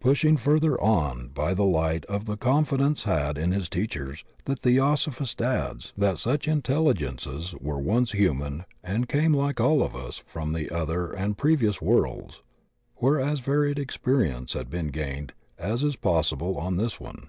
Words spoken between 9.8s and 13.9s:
of us from other and previous worlds, where as varied